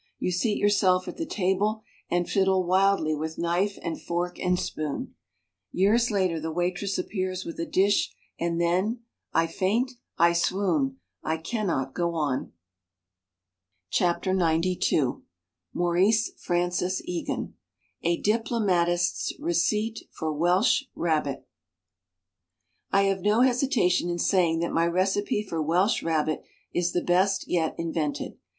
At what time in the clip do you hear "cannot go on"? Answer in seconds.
11.37-12.45